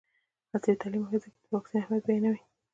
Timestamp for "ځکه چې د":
1.27-1.47